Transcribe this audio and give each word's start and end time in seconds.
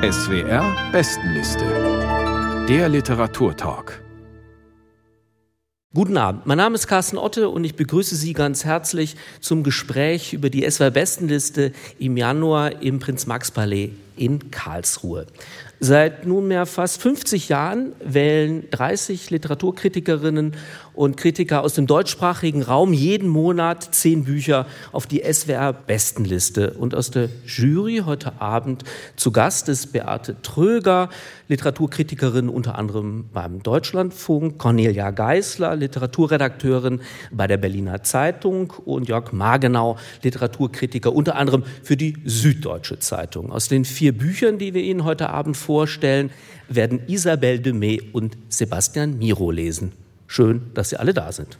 SWR 0.00 0.92
Bestenliste. 0.92 1.64
Der 2.68 2.88
Literaturtalk. 2.88 4.00
Guten 5.92 6.16
Abend, 6.16 6.46
mein 6.46 6.58
Name 6.58 6.76
ist 6.76 6.86
Carsten 6.86 7.18
Otte 7.18 7.48
und 7.48 7.64
ich 7.64 7.74
begrüße 7.74 8.14
Sie 8.14 8.32
ganz 8.32 8.64
herzlich 8.64 9.16
zum 9.40 9.64
Gespräch 9.64 10.34
über 10.34 10.50
die 10.50 10.70
SWR 10.70 10.92
Bestenliste 10.92 11.72
im 11.98 12.16
Januar 12.16 12.80
im 12.80 13.00
Prinz-Max-Palais 13.00 13.90
in 14.16 14.52
Karlsruhe. 14.52 15.26
Seit 15.80 16.26
nunmehr 16.26 16.66
fast 16.66 17.00
50 17.02 17.48
Jahren 17.48 17.92
wählen 18.04 18.64
30 18.72 19.30
Literaturkritikerinnen 19.30 20.56
und 20.98 21.16
Kritiker 21.16 21.62
aus 21.62 21.74
dem 21.74 21.86
deutschsprachigen 21.86 22.62
Raum 22.64 22.92
jeden 22.92 23.28
Monat 23.28 23.94
zehn 23.94 24.24
Bücher 24.24 24.66
auf 24.90 25.06
die 25.06 25.22
SWR-Bestenliste. 25.22 26.72
Und 26.72 26.96
aus 26.96 27.12
der 27.12 27.28
Jury 27.46 28.02
heute 28.04 28.40
Abend 28.40 28.82
zu 29.14 29.30
Gast 29.30 29.68
ist 29.68 29.92
Beate 29.92 30.42
Tröger, 30.42 31.10
Literaturkritikerin 31.46 32.48
unter 32.48 32.76
anderem 32.76 33.26
beim 33.32 33.62
Deutschlandfunk, 33.62 34.58
Cornelia 34.58 35.12
Geisler, 35.12 35.76
Literaturredakteurin 35.76 37.00
bei 37.30 37.46
der 37.46 37.58
Berliner 37.58 38.02
Zeitung 38.02 38.72
und 38.84 39.06
Jörg 39.06 39.30
Margenau, 39.30 39.96
Literaturkritiker 40.24 41.14
unter 41.14 41.36
anderem 41.36 41.62
für 41.84 41.96
die 41.96 42.16
Süddeutsche 42.24 42.98
Zeitung. 42.98 43.52
Aus 43.52 43.68
den 43.68 43.84
vier 43.84 44.18
Büchern, 44.18 44.58
die 44.58 44.74
wir 44.74 44.82
Ihnen 44.82 45.04
heute 45.04 45.30
Abend 45.30 45.56
vorstellen, 45.68 46.30
werden 46.70 47.00
Isabelle 47.08 47.60
Demey 47.60 48.00
und 48.12 48.38
Sebastian 48.48 49.18
Miro 49.18 49.50
lesen. 49.50 49.92
Schön, 50.26 50.70
dass 50.72 50.88
Sie 50.88 50.96
alle 50.98 51.12
da 51.12 51.30
sind. 51.30 51.58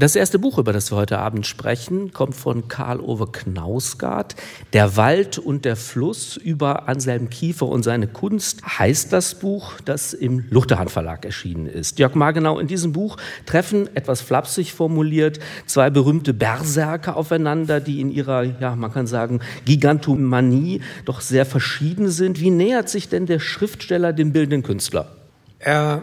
Das 0.00 0.14
erste 0.14 0.38
Buch, 0.38 0.58
über 0.58 0.72
das 0.72 0.92
wir 0.92 0.96
heute 0.96 1.18
Abend 1.18 1.44
sprechen, 1.44 2.12
kommt 2.12 2.36
von 2.36 2.68
Karl 2.68 3.00
Ove 3.00 3.32
Knausgard. 3.32 4.36
Der 4.72 4.96
Wald 4.96 5.38
und 5.38 5.64
der 5.64 5.74
Fluss 5.74 6.36
über 6.36 6.88
Anselm 6.88 7.30
Kiefer 7.30 7.66
und 7.66 7.82
seine 7.82 8.06
Kunst 8.06 8.62
heißt 8.64 9.12
das 9.12 9.40
Buch, 9.40 9.72
das 9.84 10.12
im 10.12 10.44
Luchterhand 10.50 10.92
Verlag 10.92 11.24
erschienen 11.24 11.66
ist. 11.66 11.98
Jörg 11.98 12.14
Margenau, 12.14 12.60
in 12.60 12.68
diesem 12.68 12.92
Buch 12.92 13.16
treffen, 13.44 13.88
etwas 13.96 14.20
flapsig 14.20 14.72
formuliert, 14.72 15.40
zwei 15.66 15.90
berühmte 15.90 16.32
Berserker 16.32 17.16
aufeinander, 17.16 17.80
die 17.80 18.00
in 18.00 18.12
ihrer, 18.12 18.44
ja, 18.44 18.76
man 18.76 18.92
kann 18.92 19.08
sagen, 19.08 19.40
Gigantomanie 19.64 20.80
doch 21.06 21.20
sehr 21.20 21.44
verschieden 21.44 22.08
sind. 22.08 22.38
Wie 22.38 22.50
nähert 22.50 22.88
sich 22.88 23.08
denn 23.08 23.26
der 23.26 23.40
Schriftsteller 23.40 24.12
dem 24.12 24.32
bildenden 24.32 24.62
Künstler? 24.62 25.16
Er 25.58 26.02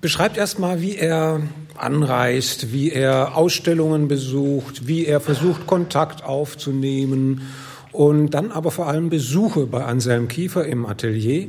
beschreibt 0.00 0.38
erstmal, 0.38 0.80
wie 0.80 0.96
er 0.96 1.42
anreist, 1.78 2.72
wie 2.72 2.90
er 2.90 3.36
Ausstellungen 3.36 4.08
besucht, 4.08 4.86
wie 4.86 5.06
er 5.06 5.20
versucht, 5.20 5.66
Kontakt 5.66 6.24
aufzunehmen 6.24 7.42
und 7.92 8.30
dann 8.30 8.52
aber 8.52 8.70
vor 8.70 8.88
allem 8.88 9.08
Besuche 9.08 9.66
bei 9.66 9.84
Anselm 9.84 10.28
Kiefer 10.28 10.66
im 10.66 10.86
Atelier. 10.86 11.48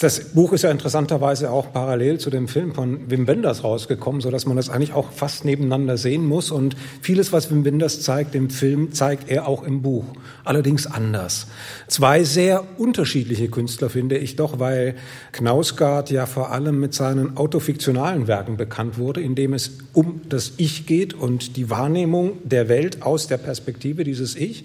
Das 0.00 0.20
Buch 0.32 0.52
ist 0.52 0.62
ja 0.62 0.70
interessanterweise 0.70 1.50
auch 1.50 1.72
parallel 1.72 2.20
zu 2.20 2.30
dem 2.30 2.46
Film 2.46 2.72
von 2.72 3.10
Wim 3.10 3.26
Wenders 3.26 3.64
rausgekommen, 3.64 4.20
so 4.20 4.30
dass 4.30 4.46
man 4.46 4.56
das 4.56 4.70
eigentlich 4.70 4.92
auch 4.92 5.10
fast 5.10 5.44
nebeneinander 5.44 5.96
sehen 5.96 6.24
muss. 6.24 6.52
Und 6.52 6.76
vieles, 7.02 7.32
was 7.32 7.50
Wim 7.50 7.64
Wenders 7.64 8.00
zeigt 8.02 8.36
im 8.36 8.48
Film, 8.48 8.92
zeigt 8.92 9.28
er 9.28 9.48
auch 9.48 9.64
im 9.64 9.82
Buch. 9.82 10.04
Allerdings 10.44 10.86
anders. 10.86 11.48
Zwei 11.88 12.22
sehr 12.22 12.64
unterschiedliche 12.78 13.48
Künstler 13.48 13.90
finde 13.90 14.18
ich 14.18 14.36
doch, 14.36 14.60
weil 14.60 14.94
Knausgard 15.32 16.12
ja 16.12 16.26
vor 16.26 16.52
allem 16.52 16.78
mit 16.78 16.94
seinen 16.94 17.36
autofiktionalen 17.36 18.28
Werken 18.28 18.56
bekannt 18.56 18.98
wurde, 18.98 19.20
in 19.20 19.34
dem 19.34 19.52
es 19.52 19.78
um 19.94 20.20
das 20.28 20.52
Ich 20.58 20.86
geht 20.86 21.12
und 21.12 21.56
die 21.56 21.70
Wahrnehmung 21.70 22.34
der 22.44 22.68
Welt 22.68 23.02
aus 23.02 23.26
der 23.26 23.38
Perspektive 23.38 24.04
dieses 24.04 24.36
Ich. 24.36 24.62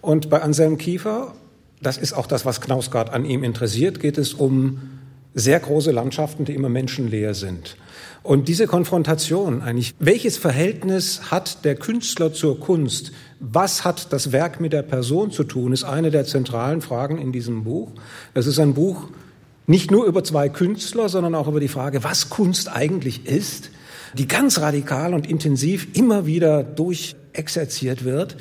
Und 0.00 0.30
bei 0.30 0.40
Anselm 0.40 0.78
Kiefer 0.78 1.34
das 1.82 1.96
ist 1.96 2.12
auch 2.12 2.26
das, 2.26 2.44
was 2.44 2.60
Knausgard 2.60 3.12
an 3.12 3.24
ihm 3.24 3.42
interessiert, 3.42 4.00
geht 4.00 4.18
es 4.18 4.34
um 4.34 4.80
sehr 5.34 5.60
große 5.60 5.92
Landschaften, 5.92 6.44
die 6.44 6.54
immer 6.54 6.68
menschenleer 6.68 7.34
sind. 7.34 7.76
Und 8.22 8.48
diese 8.48 8.66
Konfrontation 8.66 9.62
eigentlich, 9.62 9.94
welches 9.98 10.36
Verhältnis 10.36 11.30
hat 11.30 11.64
der 11.64 11.76
Künstler 11.76 12.32
zur 12.32 12.60
Kunst? 12.60 13.12
Was 13.38 13.84
hat 13.84 14.12
das 14.12 14.32
Werk 14.32 14.60
mit 14.60 14.72
der 14.72 14.82
Person 14.82 15.30
zu 15.30 15.44
tun, 15.44 15.72
ist 15.72 15.84
eine 15.84 16.10
der 16.10 16.26
zentralen 16.26 16.82
Fragen 16.82 17.16
in 17.16 17.32
diesem 17.32 17.64
Buch. 17.64 17.92
Das 18.34 18.46
ist 18.46 18.58
ein 18.58 18.74
Buch 18.74 19.08
nicht 19.66 19.90
nur 19.90 20.04
über 20.04 20.22
zwei 20.24 20.48
Künstler, 20.48 21.08
sondern 21.08 21.34
auch 21.34 21.48
über 21.48 21.60
die 21.60 21.68
Frage, 21.68 22.04
was 22.04 22.28
Kunst 22.28 22.70
eigentlich 22.70 23.26
ist, 23.26 23.70
die 24.14 24.26
ganz 24.26 24.58
radikal 24.58 25.14
und 25.14 25.30
intensiv 25.30 25.88
immer 25.94 26.26
wieder 26.26 26.62
durchexerziert 26.62 28.04
wird. 28.04 28.36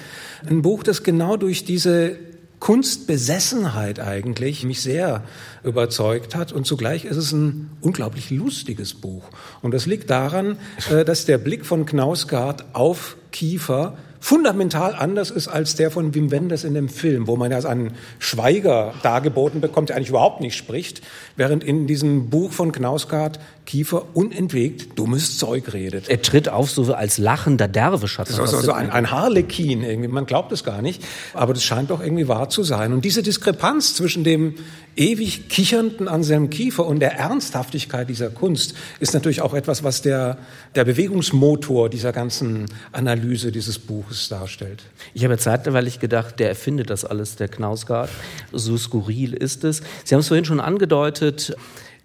Ein 0.50 0.62
Buch, 0.62 0.84
das 0.84 1.04
genau 1.04 1.38
durch 1.38 1.64
diese 1.64 2.18
Kunstbesessenheit 2.60 4.00
eigentlich 4.00 4.64
mich 4.64 4.82
sehr 4.82 5.24
überzeugt 5.64 6.36
hat 6.36 6.52
und 6.52 6.66
zugleich 6.66 7.06
ist 7.06 7.18
es 7.18 7.32
ein 7.32 7.70
unglaublich 7.82 8.32
lustiges 8.32 8.94
Buch. 8.94 9.24
Und 9.62 9.74
das 9.74 9.86
liegt 9.86 10.10
daran, 10.10 10.58
äh, 10.92 11.06
dass 11.06 11.26
der 11.26 11.38
Blick 11.38 11.66
von 11.66 11.86
Knausgard 11.86 12.76
auf 12.76 13.16
Kiefer 13.32 13.98
fundamental 14.20 14.94
anders 14.96 15.32
ist 15.32 15.48
als 15.48 15.76
der 15.76 15.92
von 15.92 16.14
Wim 16.14 16.32
Wenders 16.32 16.64
in 16.64 16.74
dem 16.74 16.90
Film, 16.90 17.28
wo 17.28 17.38
man 17.38 17.52
ja 17.52 17.60
einen 17.60 17.94
Schweiger 18.20 18.94
dargeboten 19.02 19.62
bekommt, 19.62 19.90
der 19.90 19.96
eigentlich 19.96 20.10
überhaupt 20.10 20.42
nicht 20.42 20.56
spricht, 20.56 21.02
während 21.38 21.64
in 21.64 21.88
diesem 21.88 22.30
Buch 22.30 22.52
von 22.52 22.72
Knausgard 22.72 23.40
Kiefer 23.70 24.08
unentwegt 24.16 24.98
dummes 24.98 25.38
Zeug 25.38 25.74
redet. 25.74 26.10
Er 26.10 26.24
tritt 26.24 26.50
auf 26.50 26.72
so 26.72 26.92
als 26.92 27.20
lachender 27.20 27.68
Derwisch. 27.68 28.18
Hat 28.18 28.28
so, 28.28 28.44
so, 28.48 28.62
so 28.62 28.72
ein, 28.72 28.90
ein 28.90 29.12
Harlekin 29.12 29.84
irgendwie. 29.84 30.08
Man 30.08 30.26
glaubt 30.26 30.52
es 30.52 30.64
gar 30.64 30.82
nicht, 30.82 31.04
aber 31.36 31.54
das 31.54 31.64
scheint 31.64 31.92
doch 31.92 32.02
irgendwie 32.02 32.28
wahr 32.28 32.50
zu 32.50 32.64
sein. 32.64 32.94
Und 32.94 33.06
diese 33.06 33.22
Diskrepanz 33.22 33.94
zwischen 33.94 34.24
dem 34.24 34.56
ewig 34.96 35.50
kichernden 35.50 36.08
Anselm 36.08 36.50
Kiefer 36.50 36.88
und 36.88 37.00
der 37.00 37.20
Ernsthaftigkeit 37.20 38.10
dieser 38.10 38.32
Kunst 38.32 38.74
ist 39.00 39.14
natürlich 39.14 39.44
auch 39.44 39.54
etwas, 39.54 39.84
was 39.84 40.02
der, 40.02 40.40
der 40.74 40.86
Bewegungsmotor 40.86 41.90
dieser 41.90 42.12
ganzen 42.12 42.66
Analyse 42.92 43.52
dieses 43.52 43.78
Buches 43.78 44.30
darstellt. 44.30 44.82
Ich 45.14 45.24
habe 45.24 45.38
zeitweilig 45.38 46.00
gedacht, 46.00 46.40
der 46.40 46.50
erfindet 46.50 46.90
das 46.90 47.06
alles, 47.06 47.36
der 47.36 47.48
Knausgard. 47.48 48.10
So 48.52 48.78
skurril 48.78 49.34
ist 49.34 49.64
es. 49.64 49.84
Sie 50.06 50.16
haben 50.16 50.22
es 50.22 50.28
vorhin 50.28 50.46
schon 50.46 50.60
angedeutet, 50.60 51.56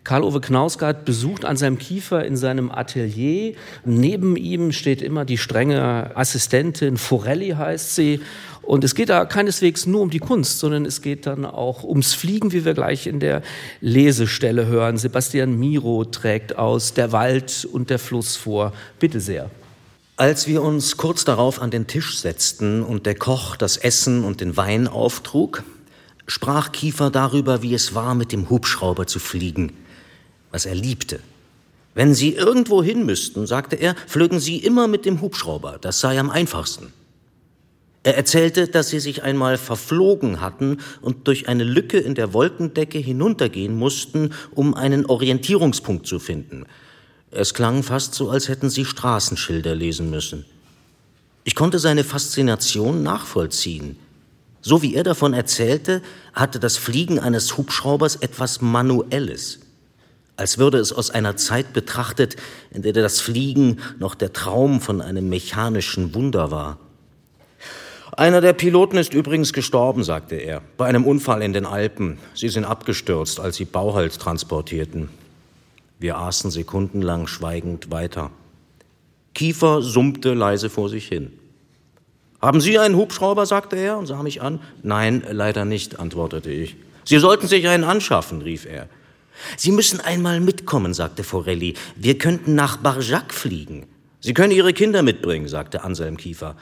Karl-Ove 0.05 0.43
Knausgard 0.43 1.07
besucht 1.07 1.47
an 1.47 1.57
seinem 1.57 1.79
Kiefer 1.79 2.27
in 2.27 2.37
seinem 2.37 2.71
Atelier. 2.71 3.55
Neben 3.87 4.37
ihm 4.37 4.71
steht 4.71 5.01
immer 5.01 5.25
die 5.25 5.39
strenge 5.39 6.11
Assistentin, 6.15 6.99
Forelli 6.99 7.51
heißt 7.51 7.95
sie. 7.95 8.21
Und 8.61 8.85
es 8.85 8.95
geht 8.95 9.09
da 9.09 9.25
keineswegs 9.25 9.87
nur 9.87 10.03
um 10.03 10.11
die 10.11 10.19
Kunst, 10.19 10.59
sondern 10.59 10.85
es 10.85 11.01
geht 11.01 11.27
dann 11.27 11.47
auch 11.47 11.85
ums 11.85 12.13
Fliegen, 12.13 12.53
wie 12.53 12.67
wir 12.67 12.75
gleich 12.75 13.07
in 13.07 13.19
der 13.19 13.43
Lesestelle 13.81 14.67
hören. 14.67 14.99
Sebastian 14.99 15.59
Miro 15.59 16.05
trägt 16.05 16.57
aus 16.57 16.93
Der 16.93 17.13
Wald 17.13 17.67
und 17.71 17.89
der 17.89 17.99
Fluss 17.99 18.37
vor. 18.37 18.75
Bitte 18.99 19.21
sehr. 19.21 19.51
Als 20.17 20.47
wir 20.47 20.63
uns 20.63 20.99
kurz 20.99 21.25
darauf 21.25 21.61
an 21.63 21.71
den 21.71 21.87
Tisch 21.87 22.19
setzten 22.19 22.83
und 22.83 23.07
der 23.07 23.15
Koch 23.15 23.57
das 23.57 23.79
Essen 23.79 24.23
und 24.23 24.43
den 24.43 24.57
Wein 24.57 24.87
auftrug, 24.87 25.63
sprach 26.27 26.73
Kiefer 26.73 27.11
darüber, 27.11 27.63
wie 27.63 27.75
es 27.75 27.95
war, 27.95 28.15
mit 28.15 28.33
dem 28.33 28.51
Hubschrauber 28.51 29.07
zu 29.07 29.19
fliegen 29.19 29.73
was 30.55 30.67
er 30.67 30.77
liebte. 30.77 31.19
Wenn 31.95 32.15
Sie 32.15 32.33
irgendwo 32.33 32.81
hin 32.81 33.05
müssten, 33.05 33.45
sagte 33.45 33.75
er, 33.75 33.97
flögen 34.07 34.39
Sie 34.39 34.59
immer 34.59 34.87
mit 34.87 35.05
dem 35.05 35.21
Hubschrauber, 35.21 35.79
das 35.81 35.99
sei 35.99 36.19
am 36.21 36.31
einfachsten. 36.31 36.93
Er 38.05 38.17
erzählte, 38.17 38.69
dass 38.69 38.91
sie 38.91 39.01
sich 39.01 39.23
einmal 39.25 39.57
verflogen 39.59 40.41
hatten 40.41 40.79
und 41.01 41.27
durch 41.27 41.49
eine 41.49 41.65
Lücke 41.65 41.99
in 41.99 42.15
der 42.15 42.35
Wolkendecke 42.35 42.99
hinuntergehen 42.99 43.77
mussten, 43.77 44.31
um 44.53 44.75
einen 44.75 45.07
Orientierungspunkt 45.07 46.07
zu 46.07 46.21
finden. 46.21 46.67
Es 47.31 47.55
klang 47.55 47.83
fast 47.83 48.15
so, 48.15 48.31
als 48.31 48.49
hätten 48.49 48.71
sie 48.71 48.85
Straßenschilder 48.85 49.75
lesen 49.75 50.11
müssen. 50.11 50.45
Ich 51.43 51.57
konnte 51.57 51.81
seine 51.81 52.05
Faszination 52.05 53.03
nachvollziehen. 53.03 53.97
So 54.61 54.83
wie 54.83 54.95
er 54.95 55.03
davon 55.03 55.33
erzählte, 55.33 56.01
hatte 56.33 56.61
das 56.61 56.77
Fliegen 56.77 57.19
eines 57.19 57.57
Hubschraubers 57.57 58.17
etwas 58.17 58.61
Manuelles 58.61 59.64
als 60.37 60.59
würde 60.59 60.79
es 60.79 60.93
aus 60.93 61.11
einer 61.11 61.37
Zeit 61.37 61.73
betrachtet, 61.73 62.37
in 62.71 62.83
der 62.83 62.93
das 62.93 63.21
Fliegen 63.21 63.81
noch 63.99 64.15
der 64.15 64.33
Traum 64.33 64.81
von 64.81 65.01
einem 65.01 65.29
mechanischen 65.29 66.15
Wunder 66.15 66.51
war. 66.51 66.79
Einer 68.17 68.41
der 68.41 68.53
Piloten 68.53 68.97
ist 68.97 69.13
übrigens 69.13 69.53
gestorben, 69.53 70.05
sagte 70.05 70.37
er, 70.37 70.63
bei 70.77 70.87
einem 70.87 71.05
Unfall 71.05 71.43
in 71.43 71.53
den 71.53 71.67
Alpen. 71.67 72.19
Sie 72.35 72.49
sind 72.49 72.65
abgestürzt, 72.65 73.41
als 73.41 73.57
sie 73.57 73.65
Bauholz 73.65 74.19
transportierten. 74.19 75.09
Wir 75.99 76.19
aßen 76.19 76.51
sekundenlang 76.51 77.27
schweigend 77.27 77.91
weiter. 77.91 78.31
Kiefer 79.35 79.83
summte 79.83 80.35
leise 80.35 80.71
vor 80.71 80.89
sich 80.89 81.09
hin. 81.09 81.33
Haben 82.41 82.61
Sie 82.61 82.79
einen 82.79 82.97
Hubschrauber? 82.97 83.47
sagte 83.47 83.77
er 83.77 83.99
und 83.99 84.07
sah 84.07 84.23
mich 84.23 84.43
an. 84.43 84.61
Nein, 84.83 85.25
leider 85.31 85.65
nicht, 85.65 85.99
antwortete 85.99 86.51
ich. 86.51 86.77
Sie 87.05 87.19
sollten 87.19 87.49
sich 87.49 87.67
einen 87.69 87.85
anschaffen, 87.85 88.43
rief 88.43 88.67
er. 88.67 88.89
Sie 89.57 89.73
müssen 89.73 90.01
einmal 90.01 90.41
mitkommen, 90.41 90.95
sagte 90.95 91.25
Forelli. 91.25 91.75
Wir 91.97 92.19
könnten 92.19 92.55
nach 92.55 92.77
Barjac 92.77 93.33
fliegen. 93.33 93.87
Sie 94.21 94.35
können 94.35 94.53
Ihre 94.53 94.73
Kinder 94.73 95.03
mitbringen, 95.03 95.49
sagte 95.49 95.85
Anselm 95.85 96.17
Kiefer. 96.17 96.57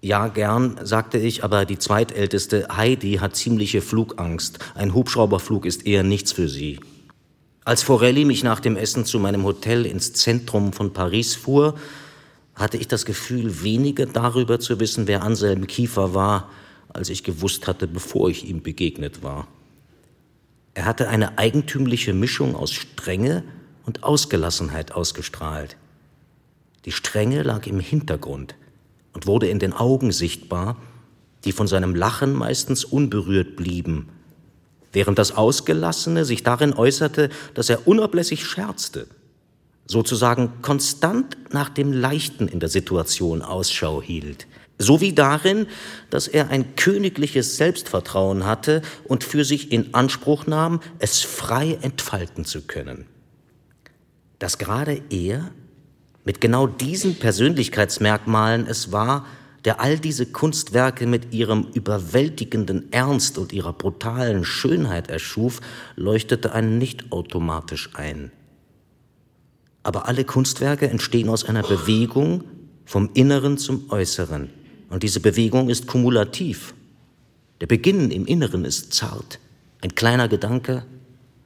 Ja, 0.00 0.28
gern, 0.28 0.78
sagte 0.82 1.18
ich, 1.18 1.44
aber 1.44 1.64
die 1.64 1.78
zweitälteste 1.78 2.68
Heidi 2.74 3.14
hat 3.14 3.36
ziemliche 3.36 3.80
Flugangst. 3.80 4.58
Ein 4.74 4.94
Hubschrauberflug 4.94 5.64
ist 5.64 5.86
eher 5.86 6.02
nichts 6.02 6.32
für 6.32 6.48
sie. 6.48 6.78
Als 7.64 7.82
Forelli 7.82 8.26
mich 8.26 8.44
nach 8.44 8.60
dem 8.60 8.76
Essen 8.76 9.06
zu 9.06 9.18
meinem 9.18 9.44
Hotel 9.44 9.86
ins 9.86 10.12
Zentrum 10.12 10.74
von 10.74 10.92
Paris 10.92 11.34
fuhr, 11.34 11.74
hatte 12.54 12.76
ich 12.76 12.88
das 12.88 13.06
Gefühl, 13.06 13.62
weniger 13.62 14.04
darüber 14.04 14.60
zu 14.60 14.78
wissen, 14.78 15.06
wer 15.06 15.22
Anselm 15.22 15.66
Kiefer 15.66 16.12
war, 16.12 16.50
als 16.90 17.08
ich 17.08 17.24
gewusst 17.24 17.66
hatte, 17.66 17.86
bevor 17.86 18.28
ich 18.28 18.46
ihm 18.46 18.62
begegnet 18.62 19.22
war. 19.22 19.48
Er 20.74 20.84
hatte 20.84 21.08
eine 21.08 21.38
eigentümliche 21.38 22.12
Mischung 22.12 22.56
aus 22.56 22.72
Strenge 22.72 23.44
und 23.86 24.02
Ausgelassenheit 24.02 24.92
ausgestrahlt. 24.92 25.76
Die 26.84 26.92
Strenge 26.92 27.42
lag 27.42 27.66
im 27.66 27.80
Hintergrund 27.80 28.56
und 29.12 29.26
wurde 29.26 29.48
in 29.48 29.60
den 29.60 29.72
Augen 29.72 30.12
sichtbar, 30.12 30.76
die 31.44 31.52
von 31.52 31.66
seinem 31.66 31.94
Lachen 31.94 32.32
meistens 32.34 32.84
unberührt 32.84 33.56
blieben, 33.56 34.08
während 34.92 35.18
das 35.18 35.32
Ausgelassene 35.32 36.24
sich 36.24 36.42
darin 36.42 36.74
äußerte, 36.74 37.30
dass 37.54 37.70
er 37.70 37.86
unablässig 37.86 38.44
scherzte, 38.44 39.06
sozusagen 39.86 40.62
konstant 40.62 41.36
nach 41.52 41.68
dem 41.68 41.92
Leichten 41.92 42.48
in 42.48 42.60
der 42.60 42.68
Situation 42.68 43.42
Ausschau 43.42 44.02
hielt, 44.02 44.46
sowie 44.78 45.12
darin, 45.12 45.66
dass 46.10 46.28
er 46.28 46.48
ein 46.50 46.76
königliches 46.76 47.56
Selbstvertrauen 47.56 48.44
hatte 48.44 48.82
und 49.04 49.24
für 49.24 49.44
sich 49.44 49.72
in 49.72 49.94
Anspruch 49.94 50.46
nahm, 50.46 50.80
es 50.98 51.20
frei 51.20 51.78
entfalten 51.80 52.44
zu 52.44 52.62
können. 52.62 53.06
Dass 54.38 54.58
gerade 54.58 55.00
er 55.10 55.50
mit 56.24 56.40
genau 56.40 56.66
diesen 56.66 57.16
Persönlichkeitsmerkmalen 57.16 58.66
es 58.66 58.92
war, 58.92 59.26
der 59.64 59.80
all 59.80 59.98
diese 59.98 60.26
Kunstwerke 60.26 61.06
mit 61.06 61.32
ihrem 61.32 61.68
überwältigenden 61.72 62.92
Ernst 62.92 63.38
und 63.38 63.52
ihrer 63.52 63.72
brutalen 63.72 64.44
Schönheit 64.44 65.08
erschuf, 65.08 65.60
leuchtete 65.96 66.52
einen 66.52 66.78
nicht 66.78 67.12
automatisch 67.12 67.90
ein. 67.94 68.30
Aber 69.82 70.06
alle 70.06 70.24
Kunstwerke 70.24 70.88
entstehen 70.88 71.28
aus 71.28 71.44
einer 71.44 71.62
Bewegung 71.62 72.44
vom 72.84 73.10
Inneren 73.14 73.56
zum 73.56 73.90
Äußeren. 73.90 74.50
Und 74.94 75.02
diese 75.02 75.18
Bewegung 75.18 75.70
ist 75.70 75.88
kumulativ. 75.88 76.72
Der 77.60 77.66
Beginn 77.66 78.12
im 78.12 78.26
Inneren 78.26 78.64
ist 78.64 78.94
zart. 78.94 79.40
Ein 79.80 79.96
kleiner 79.96 80.28
Gedanke, 80.28 80.84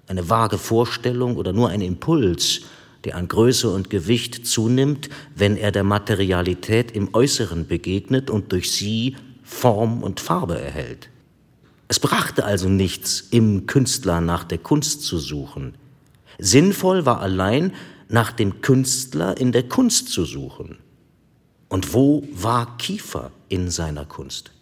eine 0.07 0.29
vage 0.29 0.59
Vorstellung 0.59 1.35
oder 1.39 1.55
nur 1.55 1.71
ein 1.71 1.81
Impuls, 1.81 2.61
der 3.05 3.17
an 3.17 3.27
Größe 3.27 3.71
und 3.71 3.89
Gewicht 3.89 4.47
zunimmt, 4.47 5.09
wenn 5.35 5.57
er 5.57 5.73
der 5.73 5.83
Materialität 5.83 6.91
im 6.91 7.15
Äußeren 7.15 7.67
begegnet 7.67 8.29
und 8.29 8.53
durch 8.53 8.71
sie 8.71 9.17
Form 9.45 10.03
und 10.03 10.21
Farbe 10.21 10.61
erhält. 10.61 11.09
Es 11.89 11.99
brachte 11.99 12.45
also 12.45 12.69
nichts, 12.69 13.29
im 13.31 13.65
Künstler 13.65 14.21
nach 14.21 14.45
der 14.45 14.59
Kunst 14.59 15.05
zu 15.05 15.17
suchen. 15.17 15.73
Sinnvoll 16.39 17.07
war 17.07 17.23
allein, 17.23 17.73
nach 18.11 18.31
dem 18.31 18.61
Künstler 18.61 19.39
in 19.39 19.53
der 19.53 19.67
Kunst 19.67 20.11
zu 20.11 20.27
suchen. 20.27 20.77
Und 21.69 21.93
wo 21.93 22.23
war 22.33 22.79
Kiefer 22.79 23.31
in 23.51 23.71
seiner 23.71 24.07
Kunst? 24.07 24.53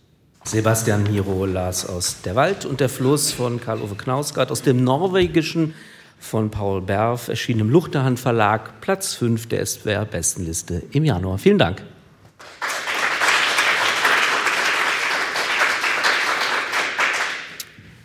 Sebastian 0.44 1.05
Miro 1.05 1.47
las 1.47 1.87
aus 1.87 2.23
Der 2.23 2.35
Wald 2.35 2.64
und 2.64 2.81
der 2.81 2.88
Fluss 2.88 3.31
von 3.31 3.61
Karl-Ove 3.61 3.94
Knausgard 3.94 4.50
aus 4.50 4.62
dem 4.62 4.82
Norwegischen 4.82 5.75
von 6.19 6.50
Paul 6.50 6.81
Berf, 6.82 7.29
erschien 7.29 7.61
im 7.61 7.70
Luchterhand 7.70 8.19
Verlag, 8.19 8.81
Platz 8.81 9.14
5 9.14 9.47
der 9.49 9.64
SWR-Bestenliste 9.64 10.82
im 10.91 11.05
Januar. 11.05 11.38
Vielen 11.38 11.58
Dank. 11.58 11.82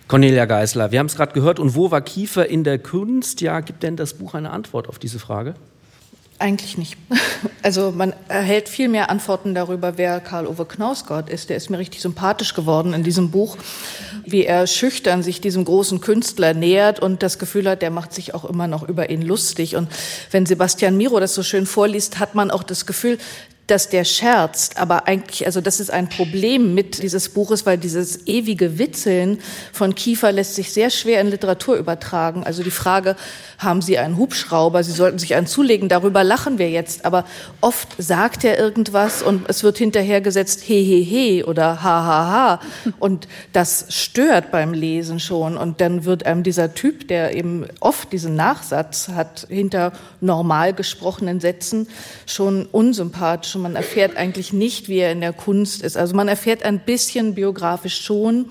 Cornelia 0.08 0.46
Geisler, 0.46 0.92
wir 0.92 1.00
haben 1.00 1.08
es 1.08 1.16
gerade 1.16 1.32
gehört. 1.34 1.60
Und 1.60 1.74
wo 1.74 1.90
war 1.90 2.02
Kiefer 2.02 2.48
in 2.48 2.64
der 2.64 2.78
Kunst? 2.78 3.42
Ja, 3.42 3.62
gibt 3.62 3.82
denn 3.82 3.96
das 3.96 4.14
Buch 4.14 4.36
eine 4.36 4.52
Antwort 4.52 4.90
auf 4.90 5.00
diese 5.00 5.20
Frage? 5.20 5.56
Eigentlich 6.42 6.78
nicht. 6.78 6.98
Also 7.64 7.92
man 7.92 8.16
erhält 8.28 8.70
viel 8.70 8.88
mehr 8.88 9.12
Antworten 9.12 9.54
darüber, 9.54 10.00
wer 10.00 10.20
Karl-Ove 10.20 10.66
Knausgott 10.66 11.30
ist. 11.30 11.52
Der 11.52 11.58
ist 11.58 11.70
mir 11.70 11.78
richtig 11.78 12.02
sympathisch 12.02 12.56
geworden 12.56 12.96
in 12.96 13.04
diesem 13.04 13.30
Buch, 13.30 13.56
wie 14.26 14.46
er 14.46 14.66
schüchtern 14.66 15.22
sich 15.22 15.42
diesem 15.42 15.64
großen 15.64 16.02
Künstler 16.02 16.56
nähert 16.56 17.00
und 17.00 17.22
das 17.22 17.38
Gefühl 17.38 17.70
hat, 17.70 17.84
der 17.84 17.92
macht 17.92 18.14
sich 18.14 18.34
auch 18.34 18.46
immer 18.46 18.66
noch 18.66 18.90
über 18.90 19.12
ihn 19.12 19.22
lustig. 19.22 19.76
Und 19.76 19.90
wenn 20.32 20.48
Sebastian 20.48 20.98
Miro 20.98 21.20
das 21.20 21.36
so 21.36 21.44
schön 21.44 21.68
vorliest, 21.68 22.18
hat 22.18 22.34
man 22.34 22.50
auch 22.50 22.64
das 22.64 22.88
Gefühl, 22.88 23.20
dass 23.72 23.88
der 23.88 24.04
scherzt, 24.04 24.78
aber 24.78 25.08
eigentlich, 25.08 25.46
also 25.46 25.62
das 25.62 25.80
ist 25.80 25.92
ein 25.92 26.10
Problem 26.10 26.76
mit 26.76 27.02
dieses 27.02 27.30
Buches, 27.30 27.66
weil 27.66 27.78
dieses 27.78 28.28
ewige 28.28 28.78
Witzeln 28.78 29.40
von 29.72 29.96
Kiefer 29.96 30.34
lässt 30.34 30.56
sich 30.56 30.74
sehr 30.74 30.90
schwer 30.90 31.22
in 31.22 31.28
Literatur 31.28 31.78
übertragen. 31.78 32.44
Also 32.44 32.64
die 32.64 32.70
Frage, 32.72 33.16
haben 33.60 33.82
Sie 33.82 33.98
einen 33.98 34.18
Hubschrauber? 34.18 34.84
Sie 34.84 34.92
sollten 34.92 35.20
sich 35.20 35.36
einen 35.36 35.48
zulegen. 35.48 35.88
Darüber 35.88 36.24
lachen 36.24 36.58
wir 36.58 36.70
jetzt. 36.70 37.06
Aber 37.06 37.26
oft 37.62 37.88
sagt 37.98 38.44
er 38.44 38.60
irgendwas 38.60 39.22
und 39.22 39.48
es 39.48 39.64
wird 39.64 39.78
hinterhergesetzt, 39.78 40.62
he, 40.62 40.84
he, 40.84 41.04
he 41.04 41.44
oder 41.44 41.82
ha, 41.82 42.06
ha, 42.06 42.32
ha. 42.32 42.60
Und 43.00 43.28
das 43.54 43.86
stört 43.90 44.52
beim 44.52 44.74
Lesen 44.74 45.20
schon. 45.20 45.56
Und 45.58 45.80
dann 45.80 46.04
wird 46.04 46.26
einem 46.26 46.44
dieser 46.44 46.74
Typ, 46.74 47.08
der 47.08 47.36
eben 47.36 47.68
oft 47.80 48.12
diesen 48.12 48.36
Nachsatz 48.36 49.10
hat, 49.10 49.46
hinter 49.48 49.94
normal 50.20 50.74
gesprochenen 50.74 51.40
Sätzen 51.40 51.88
schon 52.26 52.66
unsympathisch 52.66 53.61
man 53.62 53.76
erfährt 53.76 54.18
eigentlich 54.18 54.54
nicht, 54.54 54.90
wie 54.90 55.00
er 55.00 55.12
in 55.12 55.22
der 55.22 55.34
Kunst 55.34 55.82
ist. 55.82 55.98
Also 55.98 56.16
man 56.16 56.28
erfährt 56.28 56.64
ein 56.64 56.80
bisschen 56.80 57.36
biografisch 57.36 58.02
schon 58.02 58.50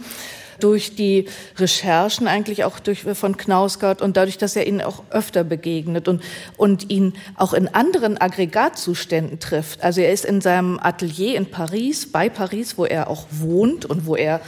durch 0.61 0.95
die 0.95 1.27
Recherchen 1.59 2.29
eigentlich 2.29 2.65
auch 2.65 2.79
durch, 2.81 3.03
von 3.03 3.37
Knausgard 3.37 4.03
und 4.03 4.17
dadurch, 4.17 4.39
dass 4.39 4.57
er 4.57 4.67
ihnen 4.67 4.81
auch 4.81 5.03
öfter 5.11 5.43
begegnet 5.45 6.07
und, 6.07 6.23
und 6.57 6.91
ihn 6.91 7.15
auch 7.37 7.53
in 7.53 7.69
anderen 7.69 8.21
Aggregatzuständen 8.21 9.41
trifft. 9.41 9.83
Also 9.83 10.01
er 10.01 10.12
ist 10.12 10.25
in 10.25 10.41
seinem 10.41 10.79
Atelier 10.79 11.37
in 11.37 11.47
Paris, 11.47 12.11
bei 12.11 12.29
Paris, 12.29 12.79
wo 12.79 12.85
er 12.85 13.09
auch 13.09 13.27
wohnt 13.31 13.87
und 13.87 14.06
wo 14.06 14.17
er 14.17 14.41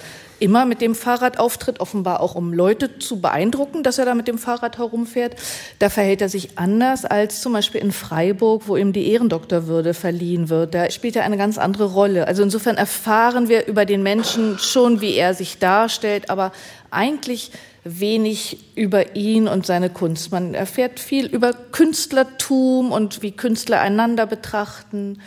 immer 0.42 0.64
mit 0.64 0.80
dem 0.80 0.96
Fahrrad 0.96 1.38
auftritt, 1.38 1.78
offenbar 1.78 2.20
auch 2.20 2.34
um 2.34 2.52
Leute 2.52 2.98
zu 2.98 3.20
beeindrucken, 3.20 3.84
dass 3.84 3.98
er 3.98 4.06
da 4.06 4.16
mit 4.16 4.26
dem 4.26 4.38
Fahrrad 4.38 4.76
herumfährt. 4.76 5.36
Da 5.78 5.88
verhält 5.88 6.20
er 6.20 6.28
sich 6.28 6.58
anders 6.58 7.04
als 7.04 7.40
zum 7.40 7.52
Beispiel 7.52 7.80
in 7.80 7.92
Freiburg, 7.92 8.64
wo 8.66 8.76
ihm 8.76 8.92
die 8.92 9.06
Ehrendoktorwürde 9.12 9.94
verliehen 9.94 10.48
wird. 10.48 10.74
Da 10.74 10.90
spielt 10.90 11.14
er 11.14 11.22
eine 11.22 11.36
ganz 11.36 11.58
andere 11.58 11.84
Rolle. 11.84 12.26
Also 12.26 12.42
insofern 12.42 12.76
erfahren 12.76 13.48
wir 13.48 13.66
über 13.66 13.84
den 13.84 14.02
Menschen 14.02 14.58
schon, 14.58 15.00
wie 15.00 15.14
er 15.14 15.34
sich 15.34 15.58
darstellt, 15.58 16.28
aber 16.28 16.50
eigentlich 16.90 17.52
wenig 17.84 18.58
über 18.74 19.14
ihn 19.14 19.46
und 19.46 19.64
seine 19.64 19.90
Kunst. 19.90 20.32
Man 20.32 20.54
erfährt 20.54 20.98
viel 20.98 21.26
über 21.26 21.52
Künstlertum 21.52 22.90
und 22.90 23.22
wie 23.22 23.30
Künstler 23.30 23.80
einander 23.80 24.26
betrachten 24.26 25.20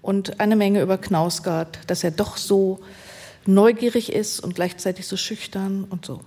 und 0.00 0.38
eine 0.38 0.54
Menge 0.54 0.80
über 0.80 0.96
Knausgard, 0.96 1.80
dass 1.88 2.04
er 2.04 2.12
doch 2.12 2.36
so 2.36 2.78
neugierig 3.54 4.12
ist 4.12 4.40
und 4.40 4.54
gleichzeitig 4.54 5.06
so 5.06 5.16
schüchtern 5.16 5.84
und 5.88 6.06
so. 6.06 6.20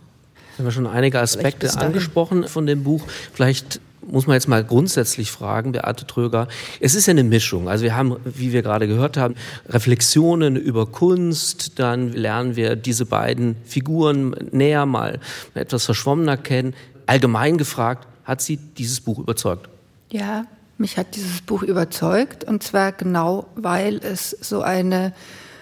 Jetzt 0.49 0.59
haben 0.59 0.65
wir 0.65 0.71
schon 0.71 0.87
einige 0.87 1.19
Aspekte 1.19 1.73
angesprochen 1.79 2.47
von 2.47 2.65
dem 2.65 2.83
Buch. 2.83 3.03
Vielleicht 3.33 3.79
muss 4.05 4.27
man 4.27 4.35
jetzt 4.35 4.47
mal 4.47 4.63
grundsätzlich 4.63 5.31
fragen, 5.31 5.71
Beate 5.71 6.05
Tröger. 6.05 6.47
Es 6.79 6.95
ist 6.95 7.07
ja 7.07 7.11
eine 7.11 7.23
Mischung. 7.23 7.69
Also 7.69 7.83
wir 7.83 7.95
haben, 7.95 8.17
wie 8.25 8.51
wir 8.51 8.61
gerade 8.61 8.87
gehört 8.87 9.17
haben, 9.17 9.35
Reflexionen 9.67 10.55
über 10.55 10.85
Kunst. 10.85 11.79
Dann 11.79 12.11
lernen 12.11 12.55
wir 12.55 12.75
diese 12.75 13.05
beiden 13.05 13.55
Figuren 13.63 14.35
näher 14.51 14.85
mal 14.85 15.19
etwas 15.53 15.85
verschwommener 15.85 16.37
kennen. 16.37 16.75
Allgemein 17.05 17.57
gefragt, 17.57 18.07
hat 18.23 18.41
Sie 18.41 18.57
dieses 18.57 19.01
Buch 19.01 19.19
überzeugt? 19.19 19.69
Ja, 20.09 20.45
mich 20.77 20.97
hat 20.97 21.15
dieses 21.15 21.41
Buch 21.41 21.63
überzeugt. 21.63 22.43
Und 22.43 22.63
zwar 22.63 22.91
genau, 22.91 23.47
weil 23.55 23.97
es 23.97 24.31
so 24.31 24.61
eine 24.61 25.13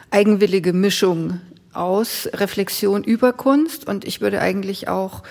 eigenwillige 0.09 0.73
Mischung 0.73 1.39
aus 1.73 2.29
Reflexion 2.33 3.03
über 3.03 3.33
Kunst 3.33 3.87
und 3.87 4.05
ich 4.05 4.21
würde 4.21 4.41
eigentlich 4.41 4.87
auch 4.87 5.23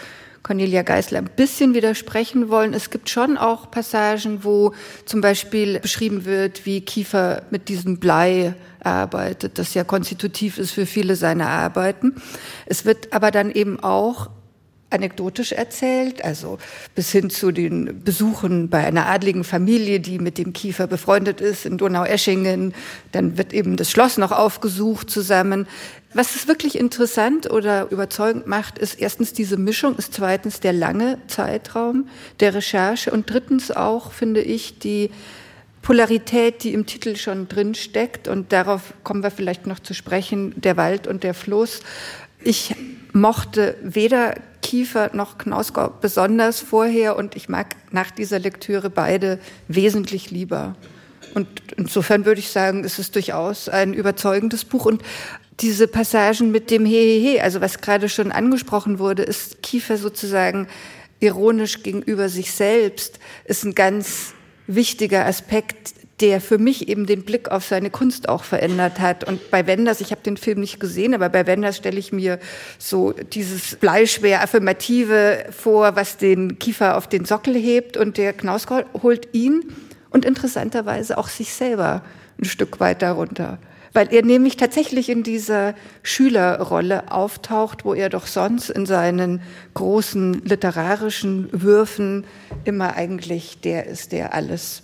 Cornelia 0.42 0.82
Geisler 0.82 1.18
ein 1.18 1.30
bisschen 1.36 1.74
widersprechen 1.74 2.48
wollen. 2.48 2.72
Es 2.72 2.90
gibt 2.90 3.10
schon 3.10 3.36
auch 3.36 3.70
Passagen, 3.70 4.42
wo 4.42 4.72
zum 5.04 5.20
Beispiel 5.20 5.78
beschrieben 5.80 6.24
wird, 6.24 6.64
wie 6.64 6.80
Kiefer 6.80 7.42
mit 7.50 7.68
diesem 7.68 7.98
Blei 7.98 8.54
arbeitet, 8.82 9.58
das 9.58 9.74
ja 9.74 9.84
konstitutiv 9.84 10.58
ist 10.58 10.70
für 10.70 10.86
viele 10.86 11.16
seiner 11.16 11.48
Arbeiten. 11.48 12.14
Es 12.66 12.84
wird 12.86 13.12
aber 13.12 13.30
dann 13.30 13.50
eben 13.50 13.80
auch 13.80 14.30
anekdotisch 14.90 15.52
erzählt, 15.52 16.24
also 16.24 16.58
bis 16.94 17.10
hin 17.10 17.30
zu 17.30 17.52
den 17.52 18.02
Besuchen 18.04 18.68
bei 18.68 18.84
einer 18.84 19.06
adligen 19.06 19.44
Familie, 19.44 20.00
die 20.00 20.18
mit 20.18 20.36
dem 20.36 20.52
Kiefer 20.52 20.86
befreundet 20.86 21.40
ist 21.40 21.64
in 21.64 21.78
Donaueschingen. 21.78 22.74
Dann 23.12 23.38
wird 23.38 23.52
eben 23.52 23.76
das 23.76 23.90
Schloss 23.90 24.18
noch 24.18 24.32
aufgesucht 24.32 25.10
zusammen. 25.10 25.66
Was 26.12 26.34
es 26.34 26.48
wirklich 26.48 26.76
interessant 26.76 27.48
oder 27.48 27.90
überzeugend 27.90 28.46
macht, 28.48 28.78
ist 28.78 29.00
erstens 29.00 29.32
diese 29.32 29.56
Mischung, 29.56 29.96
ist 29.96 30.12
zweitens 30.14 30.58
der 30.58 30.72
lange 30.72 31.18
Zeitraum 31.28 32.08
der 32.40 32.54
Recherche 32.54 33.12
und 33.12 33.30
drittens 33.30 33.70
auch, 33.70 34.10
finde 34.12 34.42
ich, 34.42 34.80
die 34.80 35.10
Polarität, 35.82 36.62
die 36.64 36.74
im 36.74 36.84
Titel 36.84 37.16
schon 37.16 37.48
drin 37.48 37.74
steckt. 37.74 38.28
Und 38.28 38.52
darauf 38.52 38.92
kommen 39.04 39.22
wir 39.22 39.30
vielleicht 39.30 39.66
noch 39.66 39.78
zu 39.78 39.94
sprechen, 39.94 40.52
der 40.60 40.76
Wald 40.76 41.06
und 41.06 41.22
der 41.22 41.34
Fluss. 41.34 41.80
Ich 42.42 42.74
mochte 43.12 43.76
weder 43.82 44.34
Kiefer 44.70 45.10
noch 45.14 45.36
Knausgau 45.36 45.92
besonders 46.00 46.60
vorher 46.60 47.16
und 47.16 47.34
ich 47.34 47.48
mag 47.48 47.74
nach 47.90 48.12
dieser 48.12 48.38
Lektüre 48.38 48.88
beide 48.88 49.40
wesentlich 49.66 50.30
lieber. 50.30 50.76
Und 51.34 51.48
insofern 51.76 52.24
würde 52.24 52.38
ich 52.38 52.50
sagen, 52.50 52.84
es 52.84 53.00
ist 53.00 53.16
durchaus 53.16 53.68
ein 53.68 53.94
überzeugendes 53.94 54.64
Buch. 54.64 54.84
Und 54.86 55.02
diese 55.58 55.88
Passagen 55.88 56.52
mit 56.52 56.70
dem 56.70 56.86
Hehehe, 56.86 57.42
also 57.42 57.60
was 57.60 57.80
gerade 57.80 58.08
schon 58.08 58.30
angesprochen 58.30 59.00
wurde, 59.00 59.24
ist 59.24 59.60
Kiefer 59.60 59.96
sozusagen 59.96 60.68
ironisch 61.18 61.82
gegenüber 61.82 62.28
sich 62.28 62.52
selbst, 62.52 63.18
ist 63.46 63.64
ein 63.64 63.74
ganz 63.74 64.34
wichtiger 64.68 65.26
Aspekt, 65.26 65.94
der 66.20 66.40
für 66.40 66.58
mich 66.58 66.88
eben 66.88 67.06
den 67.06 67.24
Blick 67.24 67.50
auf 67.50 67.64
seine 67.64 67.90
Kunst 67.90 68.28
auch 68.28 68.44
verändert 68.44 69.00
hat. 69.00 69.24
Und 69.24 69.50
bei 69.50 69.66
Wenders, 69.66 70.00
ich 70.00 70.10
habe 70.10 70.22
den 70.22 70.36
Film 70.36 70.60
nicht 70.60 70.78
gesehen, 70.78 71.14
aber 71.14 71.28
bei 71.28 71.46
Wenders 71.46 71.76
stelle 71.76 71.98
ich 71.98 72.12
mir 72.12 72.38
so 72.78 73.12
dieses 73.12 73.76
bleischwer 73.76 74.42
Affirmative 74.42 75.46
vor, 75.50 75.96
was 75.96 76.18
den 76.18 76.58
Kiefer 76.58 76.96
auf 76.96 77.08
den 77.08 77.24
Sockel 77.24 77.54
hebt 77.54 77.96
und 77.96 78.18
der 78.18 78.32
Knausgau 78.32 78.82
holt 79.02 79.28
ihn 79.32 79.72
und 80.10 80.24
interessanterweise 80.24 81.16
auch 81.16 81.28
sich 81.28 81.54
selber 81.54 82.02
ein 82.38 82.44
Stück 82.44 82.80
weiter 82.80 83.12
runter. 83.12 83.58
Weil 83.92 84.12
er 84.12 84.22
nämlich 84.22 84.56
tatsächlich 84.56 85.08
in 85.08 85.24
dieser 85.24 85.74
Schülerrolle 86.02 87.10
auftaucht, 87.10 87.84
wo 87.84 87.92
er 87.92 88.08
doch 88.08 88.26
sonst 88.26 88.70
in 88.70 88.86
seinen 88.86 89.42
großen 89.74 90.44
literarischen 90.44 91.48
Würfen 91.50 92.24
immer 92.64 92.94
eigentlich 92.94 93.60
der 93.60 93.86
ist, 93.86 94.12
der 94.12 94.32
alles 94.32 94.82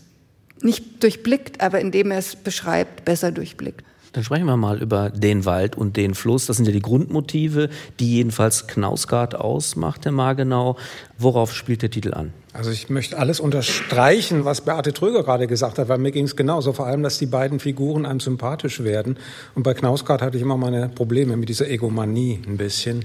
nicht 0.63 1.03
durchblickt, 1.03 1.61
aber 1.61 1.81
indem 1.81 2.11
er 2.11 2.19
es 2.19 2.37
beschreibt, 2.37 3.05
besser 3.05 3.33
durchblickt. 3.33 3.85
Dann 4.13 4.25
sprechen 4.25 4.47
wir 4.47 4.57
mal 4.57 4.81
über 4.81 5.11
den 5.11 5.45
Wald 5.45 5.77
und 5.77 5.99
den 5.99 6.15
Fluss. 6.15 6.47
Das 6.47 6.57
sind 6.57 6.65
ja 6.65 6.73
die 6.73 6.81
Grundmotive, 6.81 7.69
die 8.01 8.15
jedenfalls 8.15 8.67
Knausgard 8.67 9.35
ausmacht, 9.35 10.07
Herr 10.07 10.13
Margenau. 10.13 10.79
Worauf 11.19 11.53
spielt 11.53 11.83
der 11.83 11.91
Titel 11.91 12.15
an? 12.15 12.33
Also 12.57 12.71
ich 12.71 12.89
möchte 12.89 13.19
alles 13.19 13.39
unterstreichen, 13.39 14.47
was 14.47 14.63
Beate 14.63 14.95
Tröger 14.95 15.23
gerade 15.25 15.47
gesagt 15.47 15.79
hat, 15.79 15.89
weil 15.89 15.99
mir 15.99 16.11
ging 16.11 16.25
es 16.25 16.37
genauso. 16.37 16.73
Vor 16.73 16.87
allem, 16.87 17.03
dass 17.03 17.19
die 17.19 17.27
beiden 17.27 17.61
Figuren 17.61 18.07
einem 18.07 18.21
sympathisch 18.21 18.83
werden. 18.83 19.19
Und 19.55 19.63
bei 19.63 19.75
Knausgard 19.75 20.23
hatte 20.23 20.39
ich 20.39 20.43
immer 20.43 20.57
meine 20.57 20.89
Probleme 20.89 21.37
mit 21.37 21.51
dieser 21.51 21.69
Egomanie 21.69 22.41
ein 22.47 22.57
bisschen. 22.57 23.05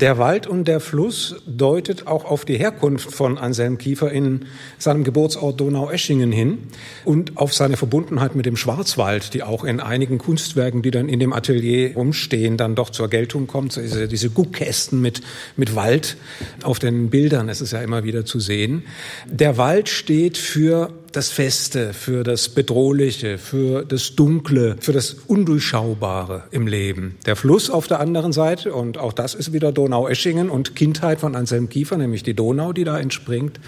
Der 0.00 0.18
Wald 0.18 0.48
und 0.48 0.66
der 0.66 0.80
Fluss 0.80 1.36
deutet 1.46 2.08
auch 2.08 2.24
auf 2.24 2.44
die 2.44 2.58
Herkunft 2.58 3.12
von 3.14 3.38
Anselm 3.38 3.78
Kiefer 3.78 4.10
in 4.10 4.46
seinem 4.78 5.04
Geburtsort 5.04 5.60
Donaueschingen 5.60 6.32
hin 6.32 6.58
und 7.04 7.36
auf 7.36 7.54
seine 7.54 7.76
Verbundenheit 7.76 8.34
mit 8.34 8.46
dem 8.46 8.56
Schwarzwald, 8.56 9.32
die 9.32 9.44
auch 9.44 9.62
in 9.62 9.78
einigen 9.78 10.18
Kunstwerken, 10.18 10.82
die 10.82 10.90
dann 10.90 11.08
in 11.08 11.20
dem 11.20 11.32
Atelier 11.32 11.94
rumstehen, 11.94 12.56
dann 12.56 12.74
doch 12.74 12.90
zur 12.90 13.08
Geltung 13.08 13.46
kommt. 13.46 13.76
Diese, 13.76 14.08
diese 14.08 14.30
Guckkästen 14.30 15.00
mit, 15.00 15.20
mit 15.56 15.76
Wald 15.76 16.16
auf 16.64 16.80
den 16.80 17.10
Bildern, 17.10 17.48
es 17.48 17.60
ist 17.60 17.72
ja 17.72 17.80
immer 17.80 18.02
wieder 18.02 18.24
zu 18.24 18.40
sehen. 18.40 18.82
Der 19.26 19.56
Wald 19.56 19.88
steht 19.88 20.38
für 20.38 20.90
das 21.12 21.30
Feste, 21.30 21.94
für 21.94 22.22
das 22.22 22.48
Bedrohliche, 22.48 23.38
für 23.38 23.84
das 23.84 24.14
Dunkle, 24.14 24.76
für 24.80 24.92
das 24.92 25.16
Undurchschaubare 25.26 26.44
im 26.50 26.66
Leben. 26.66 27.16
Der 27.26 27.36
Fluss 27.36 27.70
auf 27.70 27.86
der 27.86 28.00
anderen 28.00 28.32
Seite, 28.32 28.72
und 28.72 28.98
auch 28.98 29.12
das 29.12 29.34
ist 29.34 29.52
wieder 29.52 29.72
Donaueschingen 29.72 30.50
und 30.50 30.76
Kindheit 30.76 31.20
von 31.20 31.34
Anselm 31.34 31.68
Kiefer, 31.68 31.96
nämlich 31.96 32.22
die 32.22 32.34
Donau, 32.34 32.72
die 32.72 32.84
da 32.84 32.98
entspringt. 32.98 33.58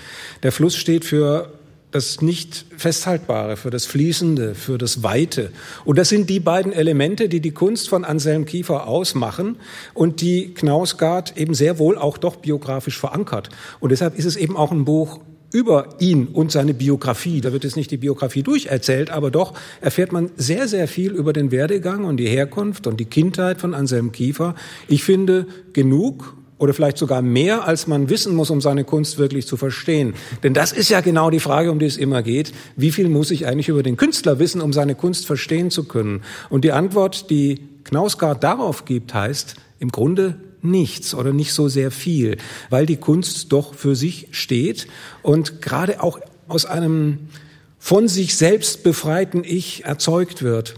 Der 0.43 0.53
Fluss 0.53 0.77
steht 0.77 1.05
für 1.05 1.51
das 1.91 2.21
nicht 2.21 2.67
festhaltbare, 2.77 3.57
für 3.57 3.71
das 3.71 3.87
Fließende, 3.87 4.55
für 4.55 4.79
das 4.79 5.03
Weite. 5.03 5.51
Und 5.85 5.99
das 5.99 6.09
sind 6.09 6.31
die 6.31 6.41
beiden 6.41 6.73
Elemente, 6.73 7.29
die 7.29 7.41
die 7.41 7.51
Kunst 7.51 7.89
von 7.89 8.05
Anselm 8.05 8.45
Kiefer 8.45 8.87
ausmachen 8.87 9.57
und 9.95 10.21
die 10.21 10.55
Knausgard 10.55 11.37
eben 11.37 11.55
sehr 11.55 11.79
wohl 11.79 11.99
auch 11.99 12.19
doch 12.19 12.37
biografisch 12.37 12.99
verankert. 12.99 13.49
Und 13.81 13.91
deshalb 13.91 14.17
ist 14.19 14.25
es 14.25 14.37
eben 14.37 14.57
auch 14.57 14.71
ein 14.71 14.85
Buch 14.85 15.21
über 15.53 15.89
ihn 15.99 16.29
und 16.29 16.53
seine 16.53 16.75
Biografie. 16.75 17.41
Da 17.41 17.53
wird 17.53 17.65
jetzt 17.65 17.77
nicht 17.77 17.91
die 17.91 17.97
Biografie 17.97 18.43
durcherzählt, 18.43 19.11
aber 19.11 19.31
doch 19.31 19.55
erfährt 19.81 20.13
man 20.13 20.31
sehr, 20.37 20.69
sehr 20.69 20.87
viel 20.87 21.13
über 21.13 21.33
den 21.33 21.51
Werdegang 21.51 22.05
und 22.05 22.19
die 22.19 22.29
Herkunft 22.29 22.87
und 22.87 23.01
die 23.01 23.07
Kindheit 23.07 23.61
von 23.61 23.75
Anselm 23.75 24.13
Kiefer. 24.13 24.55
Ich 24.87 25.03
finde 25.03 25.47
genug 25.73 26.37
oder 26.61 26.75
vielleicht 26.75 26.99
sogar 26.99 27.23
mehr, 27.23 27.67
als 27.67 27.87
man 27.87 28.11
wissen 28.11 28.37
muss, 28.37 28.51
um 28.51 28.61
seine 28.61 28.85
Kunst 28.85 29.19
wirklich 29.19 29.47
zu 29.47 29.57
verstehen. 29.57 30.15
Denn 30.43 30.53
das 30.53 30.73
ist 30.73 30.91
ja 30.91 31.01
genau 31.01 31.31
die 31.31 31.41
Frage, 31.41 31.73
um 31.73 31.79
die 31.79 31.87
es 31.87 31.97
immer 31.97 32.23
geht. 32.23 32.53
Wie 32.77 32.93
viel 32.93 33.09
muss 33.09 33.31
ich 33.31 33.47
eigentlich 33.47 33.71
über 33.71 33.83
den 33.83 33.97
Künstler 33.97 34.39
wissen, 34.39 34.61
um 34.61 34.75
seine 34.75 34.95
Kunst 34.95 35.27
verstehen 35.27 35.71
zu 35.71 35.85
können? 35.85 36.23
Und 36.51 36.65
die 36.65 36.73
Antwort, 36.73 37.31
die 37.31 37.61
Knausgard 37.85 38.45
darauf 38.45 38.85
gibt, 38.85 39.15
heißt 39.15 39.57
im 39.79 39.91
Grunde 39.91 40.39
nichts 40.61 41.15
oder 41.15 41.33
nicht 41.33 41.55
so 41.55 41.69
sehr 41.69 41.91
viel, 41.91 42.37
weil 42.69 42.85
die 42.85 42.99
Kunst 42.99 43.53
doch 43.53 43.73
für 43.73 43.97
sich 43.97 44.29
steht 44.31 44.87
und 45.23 45.63
gerade 45.63 46.03
auch 46.03 46.21
aus 46.47 46.67
einem 46.67 47.31
von 47.79 48.07
sich 48.07 48.37
selbst 48.37 48.83
befreiten 48.83 49.43
Ich 49.45 49.87
erzeugt 49.87 50.43
wird. 50.43 50.75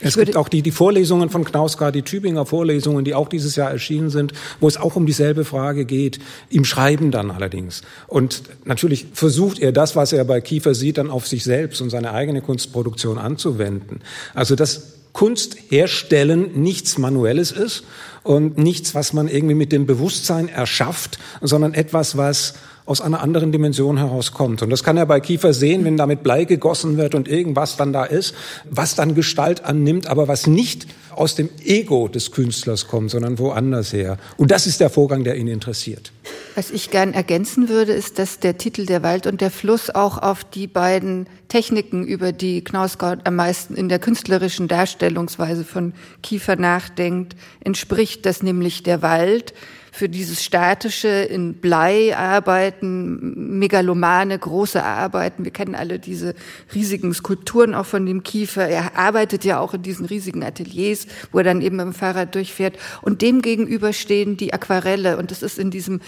Es 0.00 0.16
gibt 0.16 0.36
auch 0.36 0.48
die, 0.48 0.62
die 0.62 0.70
Vorlesungen 0.70 1.30
von 1.30 1.44
Knausgard, 1.44 1.94
die 1.94 2.02
Tübinger 2.02 2.46
Vorlesungen, 2.46 3.04
die 3.04 3.14
auch 3.14 3.28
dieses 3.28 3.56
Jahr 3.56 3.70
erschienen 3.70 4.10
sind, 4.10 4.32
wo 4.60 4.68
es 4.68 4.76
auch 4.76 4.96
um 4.96 5.06
dieselbe 5.06 5.44
Frage 5.44 5.84
geht, 5.84 6.18
im 6.48 6.64
Schreiben 6.64 7.10
dann 7.10 7.30
allerdings. 7.30 7.82
Und 8.06 8.42
natürlich 8.64 9.06
versucht 9.12 9.58
er 9.58 9.72
das, 9.72 9.96
was 9.96 10.12
er 10.12 10.24
bei 10.24 10.40
Kiefer 10.40 10.74
sieht, 10.74 10.98
dann 10.98 11.10
auf 11.10 11.26
sich 11.26 11.44
selbst 11.44 11.80
und 11.80 11.90
seine 11.90 12.12
eigene 12.12 12.40
Kunstproduktion 12.40 13.18
anzuwenden. 13.18 14.00
Also 14.34 14.56
das 14.56 14.94
Kunst 15.12 15.56
herstellen 15.68 16.62
nichts 16.62 16.96
Manuelles 16.98 17.52
ist 17.52 17.84
und 18.22 18.58
nichts, 18.58 18.94
was 18.94 19.12
man 19.12 19.28
irgendwie 19.28 19.54
mit 19.54 19.72
dem 19.72 19.86
Bewusstsein 19.86 20.48
erschafft, 20.48 21.18
sondern 21.40 21.74
etwas, 21.74 22.16
was 22.16 22.54
aus 22.90 23.00
einer 23.00 23.22
anderen 23.22 23.52
Dimension 23.52 23.98
herauskommt. 23.98 24.62
Und 24.62 24.70
das 24.70 24.82
kann 24.82 24.96
er 24.96 25.06
bei 25.06 25.20
Kiefer 25.20 25.54
sehen, 25.54 25.84
wenn 25.84 25.96
damit 25.96 26.24
Blei 26.24 26.44
gegossen 26.44 26.96
wird 26.96 27.14
und 27.14 27.28
irgendwas 27.28 27.76
dann 27.76 27.92
da 27.92 28.04
ist, 28.04 28.34
was 28.68 28.96
dann 28.96 29.14
Gestalt 29.14 29.64
annimmt, 29.64 30.08
aber 30.08 30.26
was 30.26 30.48
nicht 30.48 30.88
aus 31.14 31.36
dem 31.36 31.50
Ego 31.64 32.08
des 32.08 32.32
Künstlers 32.32 32.88
kommt, 32.88 33.12
sondern 33.12 33.38
woanders 33.38 33.92
her. 33.92 34.18
Und 34.36 34.50
das 34.50 34.66
ist 34.66 34.80
der 34.80 34.90
Vorgang, 34.90 35.22
der 35.22 35.36
ihn 35.36 35.46
interessiert. 35.46 36.10
Was 36.56 36.72
ich 36.72 36.90
gern 36.90 37.12
ergänzen 37.12 37.68
würde, 37.68 37.92
ist, 37.92 38.18
dass 38.18 38.40
der 38.40 38.58
Titel 38.58 38.86
Der 38.86 39.04
Wald 39.04 39.28
und 39.28 39.40
der 39.40 39.52
Fluss 39.52 39.90
auch 39.90 40.18
auf 40.18 40.42
die 40.42 40.66
beiden 40.66 41.28
Techniken, 41.46 42.04
über 42.04 42.32
die 42.32 42.64
Knausgott 42.64 43.20
am 43.22 43.36
meisten 43.36 43.76
in 43.76 43.88
der 43.88 44.00
künstlerischen 44.00 44.66
Darstellungsweise 44.66 45.64
von 45.64 45.92
Kiefer 46.24 46.56
nachdenkt, 46.56 47.36
entspricht, 47.60 48.26
dass 48.26 48.42
nämlich 48.42 48.82
der 48.82 49.00
Wald 49.00 49.54
für 49.92 50.08
dieses 50.08 50.44
statische 50.44 51.08
in 51.08 51.54
Blei 51.54 52.16
arbeiten, 52.16 53.58
megalomane, 53.58 54.38
große 54.38 54.82
Arbeiten. 54.82 55.44
Wir 55.44 55.52
kennen 55.52 55.74
alle 55.74 55.98
diese 55.98 56.34
riesigen 56.74 57.12
Skulpturen 57.12 57.74
auch 57.74 57.86
von 57.86 58.06
dem 58.06 58.22
Kiefer. 58.22 58.68
Er 58.68 58.96
arbeitet 58.96 59.44
ja 59.44 59.58
auch 59.60 59.74
in 59.74 59.82
diesen 59.82 60.06
riesigen 60.06 60.44
Ateliers, 60.44 61.06
wo 61.32 61.38
er 61.38 61.44
dann 61.44 61.60
eben 61.60 61.78
dem 61.78 61.92
Fahrrad 61.92 62.34
durchfährt. 62.34 62.78
Und 63.02 63.22
dem 63.22 63.42
gegenüber 63.42 63.92
stehen 63.92 64.36
die 64.36 64.52
Aquarelle. 64.52 65.16
Und 65.16 65.30
das 65.30 65.42
ist 65.42 65.58
in 65.58 65.70
diesem 65.70 66.00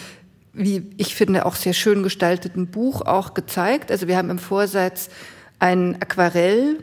wie 0.55 0.91
ich 0.99 1.15
finde, 1.15 1.47
auch 1.47 1.55
sehr 1.55 1.73
schön 1.73 2.03
gestalteten 2.03 2.67
Buch 2.67 3.01
auch 3.01 3.33
gezeigt. 3.33 3.91
Also 3.91 4.07
wir 4.07 4.17
haben 4.19 4.29
im 4.29 4.39
Vorsatz 4.39 5.09
ein 5.59 5.97
Aquarell, 6.03 6.77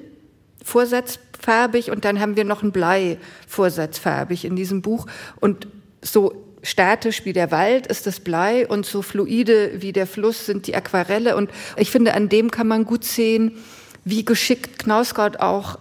Vorsatz 0.63 1.19
farbig 1.39 1.91
und 1.91 2.05
dann 2.05 2.19
haben 2.19 2.35
wir 2.35 2.43
noch 2.43 2.63
ein 2.63 2.71
Blei 2.71 3.17
Vorsatz 3.47 3.97
farbig 3.99 4.45
in 4.45 4.55
diesem 4.55 4.81
Buch 4.81 5.05
und 5.39 5.67
so 6.01 6.48
statisch 6.63 7.25
wie 7.25 7.33
der 7.33 7.51
Wald 7.51 7.87
ist 7.87 8.07
das 8.07 8.19
Blei 8.19 8.67
und 8.67 8.85
so 8.85 9.01
fluide 9.01 9.81
wie 9.81 9.93
der 9.93 10.07
Fluss 10.07 10.45
sind 10.45 10.67
die 10.67 10.75
Aquarelle. 10.75 11.35
Und 11.35 11.49
ich 11.77 11.91
finde, 11.91 12.13
an 12.13 12.29
dem 12.29 12.51
kann 12.51 12.67
man 12.67 12.85
gut 12.85 13.03
sehen, 13.03 13.57
wie 14.05 14.25
geschickt 14.25 14.79
Knausgott 14.79 15.37
auch 15.37 15.77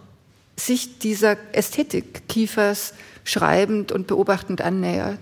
sich 0.57 0.99
dieser 0.99 1.37
Ästhetik 1.53 2.29
Kiefers 2.29 2.95
schreibend 3.25 3.93
und 3.93 4.07
beobachtend 4.07 4.61
annähert. 4.61 5.21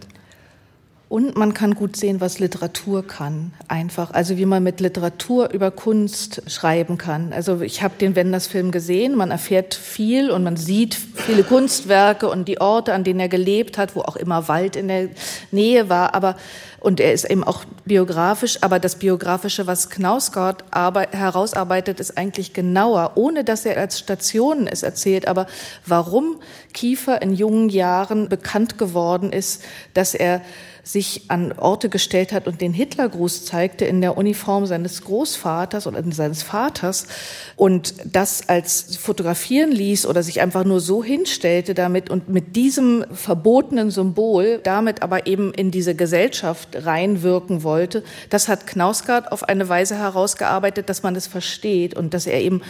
Und 1.09 1.37
man 1.37 1.55
kann 1.55 1.77
gut 1.77 1.95
sehen, 1.95 2.21
was 2.21 2.41
Literatur 2.41 3.07
kann, 3.07 3.53
einfach. 3.69 4.11
Also 4.11 4.39
wie 4.39 4.45
man 4.47 4.65
mit 4.65 4.81
Literatur 4.81 5.51
über 5.53 5.71
Kunst 5.71 6.43
schreiben 6.49 6.99
kann. 6.99 7.33
Also 7.33 7.61
ich 7.61 7.81
habe 7.81 7.95
den 8.01 8.17
Wenders-Film 8.17 8.73
gesehen, 8.73 9.15
man 9.15 9.31
erfährt 9.31 9.75
viel 9.75 10.33
und 10.33 10.43
man 10.43 10.57
sieht 10.57 10.97
viele 10.97 11.45
Kunstwerke 11.45 12.29
und 12.29 12.49
die 12.49 12.61
Orte, 12.61 12.93
an 12.93 13.05
denen 13.05 13.21
er 13.21 13.29
gelebt 13.29 13.79
hat, 13.79 13.95
wo 13.95 14.01
auch 14.01 14.17
immer 14.17 14.49
Wald 14.49 14.75
in 14.75 14.89
der 14.89 15.11
Nähe 15.53 15.89
war. 15.89 16.13
Aber 16.13 16.35
und 16.81 17.01
er 17.01 17.13
ist 17.13 17.29
eben 17.29 17.43
auch 17.43 17.65
biografisch, 17.85 18.59
aber 18.63 18.79
das 18.79 18.97
Biografische, 18.97 19.67
was 19.67 19.91
Knausgott 19.91 20.65
herausarbeitet, 20.73 21.99
ist 21.99 22.17
eigentlich 22.17 22.53
genauer, 22.53 23.13
ohne 23.17 23.45
dass 23.45 23.65
er 23.65 23.77
als 23.77 23.99
Stationen 23.99 24.69
es 24.69 24.83
erzählt. 24.83 25.27
Aber 25.27 25.47
warum 25.85 26.41
Kiefer 26.75 27.23
in 27.23 27.33
jungen 27.33 27.71
Jahren 27.71 28.29
bekannt 28.29 28.79
geworden 28.79 29.33
ist, 29.33 29.65
dass 29.95 30.15
er 30.15 30.43
sich 30.87 31.23
an 31.29 31.53
Orte 31.53 31.89
gestellt 31.89 32.33
hat 32.33 32.47
und 32.47 32.61
den 32.61 32.73
Hitlergruß 32.73 33.45
zeigte 33.45 33.85
in 33.85 34.01
der 34.01 34.17
Uniform 34.17 34.67
seines 34.67 35.03
Großvaters 35.03 35.89
oder 35.89 36.01
seines 36.13 36.45
Vaters 36.45 37.09
und 37.57 37.95
das 38.05 38.49
als 38.49 38.97
fotografieren 38.97 39.73
ließ 39.73 40.07
oder 40.07 40.23
sich 40.23 40.41
einfach 40.41 40.65
nur 40.65 40.79
so 40.79 41.03
hinstellte 41.03 41.75
damit 41.75 42.09
und 42.09 42.29
mit 42.29 42.55
diesem 42.55 43.05
verbotenen 43.13 43.91
Symbol 43.91 44.61
damit 44.63 45.03
aber 45.03 45.27
eben 45.27 45.53
in 45.53 45.73
diese 45.73 45.97
Gesellschaft 45.97 46.69
reinwirken 46.87 47.65
wollte, 47.65 48.05
das 48.31 48.47
hat 48.47 48.69
Knausgard 48.69 49.33
auf 49.33 49.43
eine 49.43 49.69
Weise 49.69 49.99
herausgearbeitet, 49.99 50.89
dass 50.89 51.03
man 51.03 51.17
es 51.17 51.27
versteht 51.27 51.95
und 51.95 52.15
dass 52.15 52.29
er 52.29 52.41
eben 52.41 52.63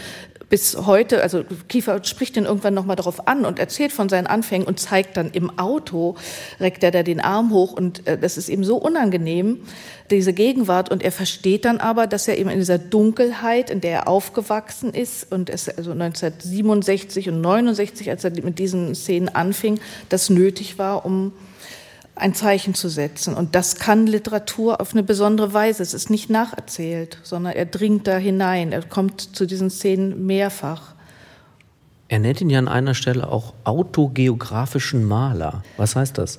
bis 0.49 0.77
heute, 0.87 1.23
also 1.23 1.43
Kiefer 1.69 2.05
spricht 2.05 2.37
ihn 2.37 2.45
irgendwann 2.45 2.75
nochmal 2.75 2.95
darauf 2.95 3.27
an 3.27 3.45
und 3.45 3.59
erzählt 3.59 3.93
von 3.93 4.09
seinen 4.09 4.29
Anfängen 4.29 4.67
und 4.67 4.79
zeigt 4.79 5.17
dann 5.17 5.31
im 5.33 5.59
Auto, 5.59 6.15
reckt 6.61 6.85
er 6.85 6.93
da 6.93 7.03
den 7.03 7.21
Arm 7.21 7.51
hoch 7.51 7.73
und 7.73 8.07
äh, 8.07 8.17
das 8.17 8.37
ist 8.37 8.49
ihm 8.49 8.63
so 8.63 8.77
unangenehm, 8.77 9.61
diese 10.11 10.33
Gegenwart. 10.33 10.91
Und 10.91 11.03
er 11.03 11.11
versteht 11.11 11.65
dann 11.65 11.79
aber, 11.79 12.07
dass 12.07 12.29
er 12.29 12.39
eben 12.39 12.49
in 12.49 12.59
dieser 12.59 12.79
Dunkelheit, 12.79 13.71
in 13.71 13.81
der 13.81 13.93
er 13.93 14.09
aufgewachsen 14.09 14.95
ist 14.95 15.33
und 15.33 15.51
es 15.51 15.69
also 15.69 15.91
1967 15.91 17.29
und 17.29 17.41
69, 17.41 18.09
als 18.11 18.23
er 18.23 18.31
mit 18.31 18.61
diesen 18.61 18.95
Szenen 18.95 19.29
anfing, 19.29 19.81
das 20.09 20.31
nötig 20.31 20.79
war, 20.79 21.05
um 21.05 21.33
ein 22.17 22.35
Zeichen 22.35 22.75
zu 22.75 22.89
setzen. 22.89 23.35
Und 23.35 23.55
das 23.55 23.77
kann 23.77 24.07
Literatur 24.07 24.81
auf 24.81 24.93
eine 24.93 25.03
besondere 25.03 25.53
Weise. 25.53 25.83
Es 25.83 25.95
ist 25.95 26.11
nicht 26.11 26.31
nacherzählt, 26.31 27.19
sondern 27.23 27.53
er 27.53 27.67
dringt 27.67 28.07
da 28.07 28.17
hinein. 28.17 28.73
Er 28.73 28.83
kommt 28.83 29.37
zu 29.37 29.47
diesen 29.47 29.71
Szenen 29.71 30.27
mehrfach. 30.27 30.95
Er 32.09 32.19
nennt 32.19 32.41
ihn 32.41 32.51
ja 32.51 32.59
an 32.59 32.69
einer 32.69 32.95
Stelle 32.95 33.29
auch 33.29 33.53
autogeografischen 33.65 35.05
Maler. 35.05 35.63
Was 35.77 35.97
heißt 35.97 36.19
das? 36.19 36.39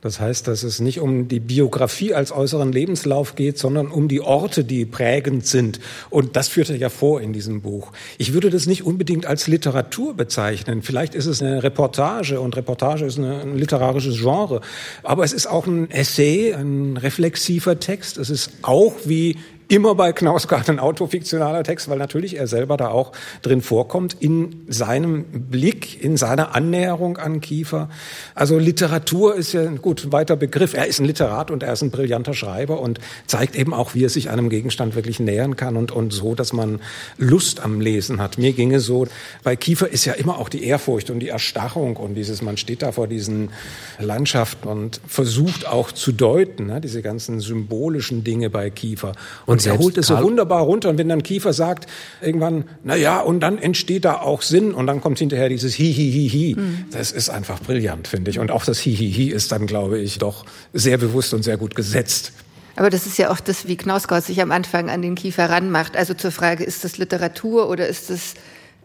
Das 0.00 0.20
heißt, 0.20 0.46
dass 0.46 0.62
es 0.62 0.78
nicht 0.78 1.00
um 1.00 1.26
die 1.26 1.40
Biografie 1.40 2.14
als 2.14 2.30
äußeren 2.30 2.70
Lebenslauf 2.70 3.34
geht, 3.34 3.58
sondern 3.58 3.88
um 3.88 4.06
die 4.06 4.20
Orte, 4.20 4.62
die 4.62 4.84
prägend 4.84 5.44
sind. 5.44 5.80
Und 6.08 6.36
das 6.36 6.46
führt 6.48 6.70
er 6.70 6.76
ja 6.76 6.88
vor 6.88 7.20
in 7.20 7.32
diesem 7.32 7.62
Buch. 7.62 7.92
Ich 8.16 8.32
würde 8.32 8.50
das 8.50 8.66
nicht 8.66 8.84
unbedingt 8.84 9.26
als 9.26 9.48
Literatur 9.48 10.14
bezeichnen. 10.14 10.82
Vielleicht 10.82 11.16
ist 11.16 11.26
es 11.26 11.42
eine 11.42 11.64
Reportage 11.64 12.40
und 12.40 12.56
Reportage 12.56 13.06
ist 13.06 13.18
ein 13.18 13.56
literarisches 13.56 14.20
Genre. 14.20 14.60
Aber 15.02 15.24
es 15.24 15.32
ist 15.32 15.46
auch 15.46 15.66
ein 15.66 15.90
Essay, 15.90 16.54
ein 16.54 16.96
reflexiver 16.96 17.80
Text. 17.80 18.18
Es 18.18 18.30
ist 18.30 18.52
auch 18.62 18.94
wie 19.04 19.36
immer 19.68 19.94
bei 19.94 20.12
Knausgard 20.12 20.70
ein 20.70 20.78
autofiktionaler 20.78 21.62
Text, 21.62 21.88
weil 21.88 21.98
natürlich 21.98 22.36
er 22.38 22.46
selber 22.46 22.78
da 22.78 22.88
auch 22.88 23.12
drin 23.42 23.60
vorkommt, 23.60 24.16
in 24.18 24.64
seinem 24.66 25.24
Blick, 25.24 26.02
in 26.02 26.16
seiner 26.16 26.54
Annäherung 26.54 27.18
an 27.18 27.42
Kiefer. 27.42 27.90
Also 28.34 28.58
Literatur 28.58 29.34
ist 29.34 29.52
ja 29.52 29.62
ein 29.62 29.82
gut 29.82 30.10
weiter 30.10 30.36
Begriff. 30.36 30.72
Er 30.72 30.86
ist 30.86 31.00
ein 31.00 31.04
Literat 31.04 31.50
und 31.50 31.62
er 31.62 31.74
ist 31.74 31.82
ein 31.82 31.90
brillanter 31.90 32.32
Schreiber 32.32 32.80
und 32.80 32.98
zeigt 33.26 33.56
eben 33.56 33.74
auch, 33.74 33.94
wie 33.94 34.04
er 34.04 34.08
sich 34.08 34.30
einem 34.30 34.48
Gegenstand 34.48 34.94
wirklich 34.94 35.20
nähern 35.20 35.56
kann 35.56 35.76
und, 35.76 35.92
und 35.92 36.12
so, 36.12 36.34
dass 36.34 36.54
man 36.54 36.80
Lust 37.18 37.60
am 37.60 37.80
Lesen 37.80 38.22
hat. 38.22 38.38
Mir 38.38 38.54
ginge 38.54 38.80
so, 38.80 39.06
bei 39.44 39.54
Kiefer 39.54 39.88
ist 39.88 40.06
ja 40.06 40.14
immer 40.14 40.38
auch 40.38 40.48
die 40.48 40.64
Ehrfurcht 40.64 41.10
und 41.10 41.20
die 41.20 41.28
Erstarrung 41.28 41.96
und 41.96 42.14
dieses, 42.14 42.40
man 42.40 42.56
steht 42.56 42.80
da 42.80 42.92
vor 42.92 43.06
diesen 43.06 43.50
Landschaften 43.98 44.66
und 44.66 45.00
versucht 45.06 45.66
auch 45.66 45.92
zu 45.92 46.12
deuten, 46.12 46.66
ne, 46.66 46.80
diese 46.80 47.02
ganzen 47.02 47.40
symbolischen 47.40 48.24
Dinge 48.24 48.48
bei 48.48 48.70
Kiefer. 48.70 49.12
Und 49.44 49.57
und 49.58 49.66
er 49.66 49.78
holt 49.78 49.98
es 49.98 50.06
so 50.06 50.20
wunderbar 50.22 50.62
runter. 50.62 50.88
Und 50.88 50.98
wenn 50.98 51.08
dann 51.08 51.22
Kiefer 51.22 51.52
sagt, 51.52 51.86
irgendwann, 52.20 52.64
na 52.84 52.96
ja, 52.96 53.20
und 53.20 53.40
dann 53.40 53.58
entsteht 53.58 54.04
da 54.04 54.20
auch 54.20 54.42
Sinn. 54.42 54.72
Und 54.72 54.86
dann 54.86 55.00
kommt 55.00 55.18
hinterher 55.18 55.48
dieses 55.48 55.78
Hi, 55.78 55.92
Hi, 55.92 56.12
Hi, 56.12 56.28
Hi. 56.28 56.54
Mhm. 56.56 56.84
Das 56.90 57.12
ist 57.12 57.30
einfach 57.30 57.60
brillant, 57.60 58.08
finde 58.08 58.30
ich. 58.30 58.38
Und 58.38 58.50
auch 58.50 58.64
das 58.64 58.84
Hi, 58.84 58.94
Hi, 58.96 59.12
Hi 59.12 59.28
ist 59.30 59.52
dann, 59.52 59.66
glaube 59.66 59.98
ich, 59.98 60.18
doch 60.18 60.44
sehr 60.72 60.98
bewusst 60.98 61.34
und 61.34 61.42
sehr 61.42 61.56
gut 61.56 61.74
gesetzt. 61.74 62.32
Aber 62.76 62.90
das 62.90 63.06
ist 63.06 63.18
ja 63.18 63.30
auch 63.30 63.40
das, 63.40 63.66
wie 63.66 63.76
Knausgott 63.76 64.24
sich 64.24 64.40
am 64.40 64.52
Anfang 64.52 64.88
an 64.88 65.02
den 65.02 65.16
Kiefer 65.16 65.50
ranmacht. 65.50 65.96
Also 65.96 66.14
zur 66.14 66.30
Frage, 66.30 66.62
ist 66.62 66.84
das 66.84 66.96
Literatur 66.96 67.68
oder 67.68 67.88
ist 67.88 68.08
das 68.08 68.34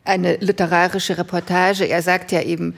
eine 0.03 0.37
literarische 0.37 1.17
Reportage? 1.17 1.87
Er 1.87 2.01
sagt 2.01 2.31
ja 2.31 2.41
eben, 2.41 2.73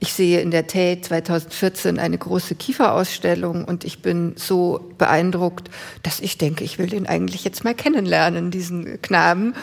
ich 0.00 0.12
sehe 0.12 0.40
in 0.40 0.50
der 0.50 0.66
Tate 0.66 1.00
2014 1.00 1.98
eine 1.98 2.18
große 2.18 2.54
Kieferausstellung 2.56 3.64
und 3.64 3.84
ich 3.84 4.02
bin 4.02 4.34
so 4.36 4.92
beeindruckt, 4.98 5.70
dass 6.02 6.20
ich 6.20 6.36
denke, 6.36 6.64
ich 6.64 6.78
will 6.78 6.88
den 6.88 7.06
eigentlich 7.06 7.44
jetzt 7.44 7.64
mal 7.64 7.74
kennenlernen, 7.74 8.50
diesen 8.50 9.00
Knaben. 9.00 9.54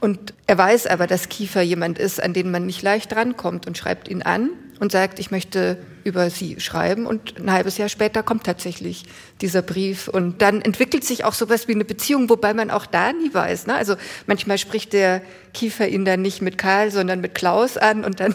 Und 0.00 0.32
er 0.46 0.56
weiß 0.56 0.86
aber, 0.86 1.06
dass 1.06 1.28
Kiefer 1.28 1.60
jemand 1.60 1.98
ist, 1.98 2.22
an 2.22 2.32
den 2.32 2.50
man 2.50 2.64
nicht 2.64 2.80
leicht 2.82 3.14
rankommt 3.14 3.66
und 3.66 3.76
schreibt 3.76 4.08
ihn 4.08 4.22
an 4.22 4.50
und 4.78 4.90
sagt, 4.90 5.18
ich 5.18 5.30
möchte 5.30 5.76
über 6.04 6.30
sie 6.30 6.58
schreiben. 6.58 7.04
Und 7.04 7.38
ein 7.38 7.52
halbes 7.52 7.76
Jahr 7.76 7.90
später 7.90 8.22
kommt 8.22 8.44
tatsächlich 8.44 9.04
dieser 9.42 9.60
Brief. 9.60 10.08
Und 10.08 10.40
dann 10.40 10.62
entwickelt 10.62 11.04
sich 11.04 11.24
auch 11.24 11.34
sowas 11.34 11.68
wie 11.68 11.74
eine 11.74 11.84
Beziehung, 11.84 12.30
wobei 12.30 12.54
man 12.54 12.70
auch 12.70 12.86
da 12.86 13.12
nie 13.12 13.32
weiß. 13.32 13.66
Ne? 13.66 13.74
Also 13.74 13.96
manchmal 14.26 14.56
spricht 14.56 14.94
der 14.94 15.20
Kiefer 15.52 15.86
ihn 15.86 16.06
dann 16.06 16.22
nicht 16.22 16.40
mit 16.40 16.56
Karl, 16.56 16.90
sondern 16.90 17.20
mit 17.20 17.34
Klaus 17.34 17.76
an 17.76 18.04
und 18.04 18.20
dann 18.20 18.34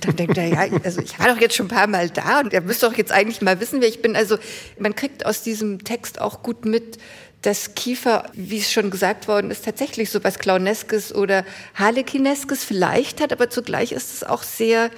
dann 0.00 0.16
denkt 0.16 0.36
er, 0.38 0.46
ja, 0.46 0.66
also 0.84 1.00
ich 1.00 1.18
war 1.18 1.28
doch 1.28 1.40
jetzt 1.40 1.54
schon 1.54 1.66
ein 1.66 1.76
paar 1.76 1.86
Mal 1.86 2.10
da 2.10 2.40
und 2.40 2.52
er 2.52 2.60
müsste 2.60 2.86
doch 2.86 2.96
jetzt 2.96 3.12
eigentlich 3.12 3.42
mal 3.42 3.60
wissen, 3.60 3.80
wer 3.80 3.88
ich 3.88 4.02
bin. 4.02 4.16
Also 4.16 4.38
man 4.78 4.94
kriegt 4.94 5.26
aus 5.26 5.42
diesem 5.42 5.84
Text 5.84 6.20
auch 6.20 6.42
gut 6.42 6.64
mit, 6.64 6.98
dass 7.42 7.74
Kiefer, 7.74 8.30
wie 8.32 8.58
es 8.58 8.72
schon 8.72 8.90
gesagt 8.90 9.28
worden 9.28 9.50
ist, 9.50 9.64
tatsächlich 9.64 10.10
so 10.10 10.24
was 10.24 10.38
Clowneskes 10.38 11.14
oder 11.14 11.44
Harlekineskes 11.74 12.64
vielleicht 12.64 13.20
hat, 13.20 13.32
aber 13.32 13.50
zugleich 13.50 13.92
ist 13.92 14.14
es 14.14 14.24
auch 14.24 14.42
sehr 14.42 14.90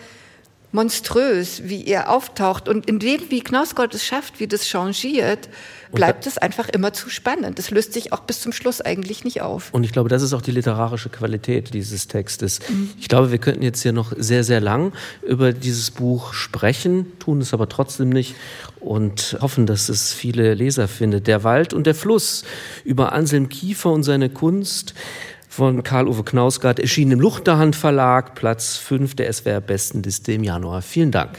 monströs, 0.72 1.62
wie 1.64 1.86
er 1.86 2.10
auftaucht. 2.10 2.68
Und 2.68 2.86
in 2.86 2.98
dem, 2.98 3.20
wie 3.30 3.40
Knausgott 3.40 3.94
es 3.94 4.04
schafft, 4.04 4.40
wie 4.40 4.46
das 4.46 4.66
changiert, 4.66 5.48
bleibt 5.92 6.26
es 6.26 6.36
einfach 6.38 6.68
immer 6.68 6.92
zu 6.92 7.08
spannend. 7.08 7.58
Das 7.58 7.70
löst 7.70 7.92
sich 7.92 8.12
auch 8.12 8.20
bis 8.20 8.40
zum 8.40 8.52
Schluss 8.52 8.80
eigentlich 8.80 9.24
nicht 9.24 9.40
auf. 9.40 9.72
Und 9.72 9.84
ich 9.84 9.92
glaube, 9.92 10.08
das 10.08 10.22
ist 10.22 10.32
auch 10.32 10.42
die 10.42 10.50
literarische 10.50 11.08
Qualität 11.08 11.72
dieses 11.72 12.08
Textes. 12.08 12.60
Mhm. 12.68 12.90
Ich 13.00 13.08
glaube, 13.08 13.30
wir 13.30 13.38
könnten 13.38 13.62
jetzt 13.62 13.82
hier 13.82 13.92
noch 13.92 14.12
sehr, 14.16 14.44
sehr 14.44 14.60
lang 14.60 14.92
über 15.22 15.52
dieses 15.52 15.90
Buch 15.90 16.34
sprechen, 16.34 17.18
tun 17.18 17.40
es 17.40 17.54
aber 17.54 17.68
trotzdem 17.68 18.10
nicht 18.10 18.34
und 18.80 19.38
hoffen, 19.40 19.66
dass 19.66 19.88
es 19.88 20.12
viele 20.12 20.54
Leser 20.54 20.88
findet. 20.88 21.26
Der 21.26 21.44
Wald 21.44 21.72
und 21.72 21.86
der 21.86 21.94
Fluss 21.94 22.44
über 22.84 23.12
Anselm 23.12 23.48
Kiefer 23.48 23.90
und 23.90 24.02
seine 24.02 24.28
Kunst 24.28 24.94
von 25.56 25.82
Karl-Uwe 25.82 26.22
Knausgard, 26.22 26.78
erschienen 26.78 27.12
im 27.12 27.20
Luchterhand 27.20 27.76
Verlag, 27.76 28.34
Platz 28.34 28.76
5 28.76 29.16
der 29.16 29.32
SWR 29.32 29.62
Bestenliste 29.62 30.32
im 30.32 30.44
Januar. 30.44 30.82
Vielen 30.82 31.10
Dank. 31.10 31.38